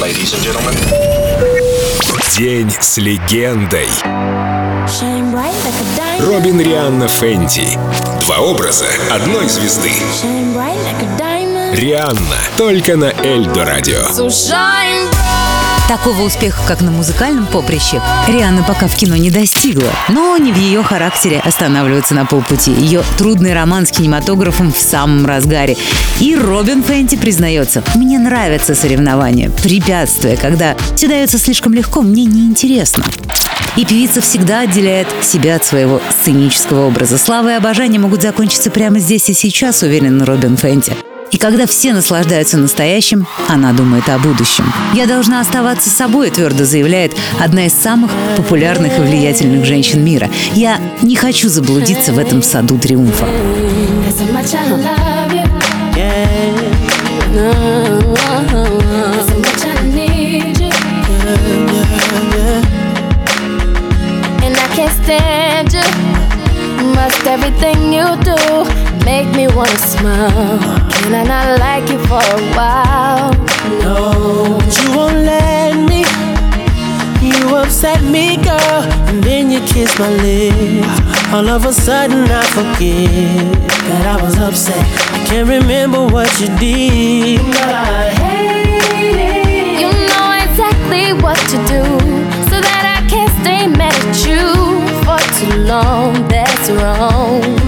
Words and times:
Ladies 0.00 0.34
and 0.34 0.42
gentlemen. 0.42 0.74
День 2.36 2.70
с 2.70 2.98
легендой. 2.98 3.88
Робин 6.20 6.60
Рианна 6.60 7.08
Фенти. 7.08 7.78
Два 8.20 8.40
образа 8.40 8.84
одной 9.10 9.48
звезды. 9.48 9.92
Рианна. 11.72 12.36
Только 12.58 12.96
на 12.96 13.10
Эльдо 13.24 13.64
Радио. 13.64 14.02
Такого 15.88 16.22
успеха, 16.22 16.66
как 16.66 16.80
на 16.80 16.90
музыкальном 16.90 17.46
поприще, 17.46 18.02
Рианна 18.26 18.64
пока 18.64 18.88
в 18.88 18.96
кино 18.96 19.14
не 19.14 19.30
достигла. 19.30 19.88
Но 20.08 20.36
не 20.36 20.52
в 20.52 20.56
ее 20.56 20.82
характере 20.82 21.38
останавливаться 21.38 22.12
на 22.12 22.26
полпути. 22.26 22.72
Ее 22.72 23.04
трудный 23.16 23.54
роман 23.54 23.86
с 23.86 23.92
кинематографом 23.92 24.72
в 24.72 24.78
самом 24.78 25.26
разгаре. 25.26 25.76
И 26.18 26.34
Робин 26.34 26.82
Фенти 26.82 27.14
признается, 27.14 27.84
мне 27.94 28.18
нравятся 28.18 28.74
соревнования, 28.74 29.48
препятствия, 29.48 30.36
когда 30.36 30.76
все 30.96 31.06
дается 31.06 31.38
слишком 31.38 31.72
легко, 31.72 32.02
мне 32.02 32.24
неинтересно. 32.24 33.04
И 33.76 33.84
певица 33.84 34.20
всегда 34.20 34.60
отделяет 34.60 35.06
себя 35.22 35.54
от 35.54 35.64
своего 35.64 36.00
сценического 36.20 36.88
образа. 36.88 37.16
Слава 37.16 37.50
и 37.50 37.56
обожание 37.56 38.00
могут 38.00 38.22
закончиться 38.22 38.72
прямо 38.72 38.98
здесь 38.98 39.28
и 39.30 39.34
сейчас, 39.34 39.82
уверен 39.82 40.20
Робин 40.20 40.56
Фенти. 40.56 40.94
И 41.30 41.38
когда 41.38 41.66
все 41.66 41.92
наслаждаются 41.92 42.56
настоящим, 42.56 43.26
она 43.48 43.72
думает 43.72 44.08
о 44.08 44.18
будущем. 44.18 44.64
«Я 44.94 45.06
должна 45.06 45.40
оставаться 45.40 45.90
собой», 45.90 46.30
твердо 46.30 46.64
заявляет 46.64 47.16
одна 47.40 47.66
из 47.66 47.72
самых 47.72 48.10
популярных 48.36 48.98
и 48.98 49.02
влиятельных 49.02 49.64
женщин 49.64 50.04
мира. 50.04 50.30
«Я 50.54 50.78
не 51.02 51.16
хочу 51.16 51.48
заблудиться 51.48 52.12
в 52.12 52.18
этом 52.18 52.42
саду 52.42 52.78
триумфа». 52.78 53.26
Must 66.96 67.26
everything 67.26 67.92
you 67.92 68.16
do 68.22 68.95
make 69.06 69.28
me 69.36 69.46
wanna 69.46 69.78
smile. 69.94 70.58
Can 70.90 71.14
I 71.14 71.22
not 71.32 71.60
like 71.60 71.88
you 71.88 71.98
for 72.10 72.24
a 72.38 72.40
while? 72.58 73.30
No, 73.84 74.58
but 74.58 74.72
you 74.80 74.88
won't 74.96 75.20
let 75.32 75.74
me. 75.90 76.02
You 77.22 77.54
upset 77.54 78.02
me, 78.02 78.36
girl, 78.36 78.82
and 79.08 79.22
then 79.22 79.52
you 79.52 79.60
kiss 79.60 79.96
my 80.00 80.10
lips. 80.24 80.96
All 81.32 81.48
of 81.48 81.64
a 81.66 81.72
sudden, 81.72 82.24
I 82.42 82.44
forget 82.56 83.70
that 83.88 84.04
I 84.14 84.16
was 84.24 84.36
upset. 84.38 84.84
I 85.14 85.18
can't 85.28 85.48
remember 85.48 86.04
what 86.14 86.30
you 86.40 86.48
did, 86.58 87.40
but 87.54 87.74
I 87.74 88.10
hate 88.22 89.20
it. 89.30 89.80
You 89.82 89.90
know 90.10 90.28
exactly 90.44 91.06
what 91.24 91.38
to 91.52 91.58
do 91.74 91.82
so 92.50 92.56
that 92.68 92.84
I 92.96 92.98
can't 93.12 93.34
stay 93.40 93.62
mad 93.68 93.94
at 94.10 94.18
you 94.26 94.42
for 95.04 95.20
too 95.38 95.54
long. 95.62 96.26
That's 96.26 96.70
wrong. 96.70 97.65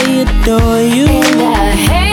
I 0.00 0.22
adore 0.22 0.80
you. 0.80 1.06
And 1.08 1.92
I 1.92 2.07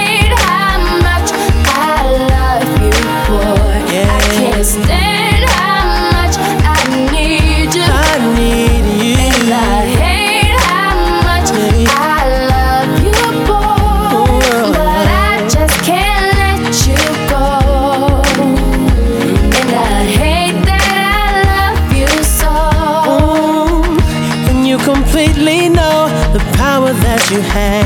you 27.32 27.42
had. 27.42 27.85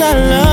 your 0.00 0.14
love. 0.14 0.49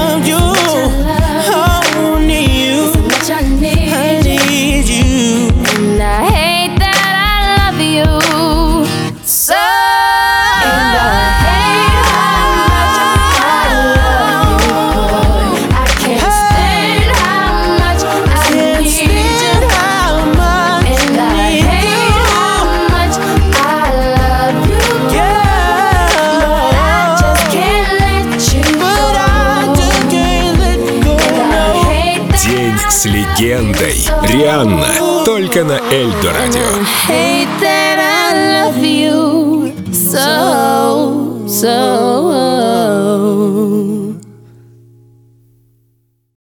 Легендой. 33.40 34.04
Рианна. 34.24 34.88
Только 35.26 35.64
на 35.64 35.80
Эльдо 35.92 36.34
Радио. 36.34 37.77